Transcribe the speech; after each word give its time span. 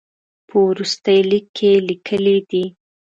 په 0.47 0.57
وروستي 0.69 1.17
لیک 1.29 1.45
کې 1.57 1.67
یې 1.73 1.77
لیکلي 1.89 2.37
دي. 2.49 2.65